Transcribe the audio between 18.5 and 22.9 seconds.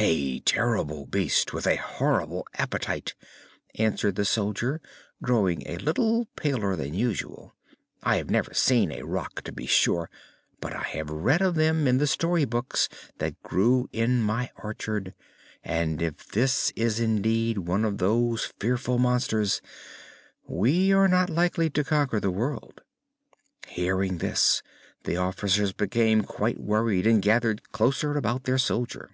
fearful monsters, we are not likely to conquer the world."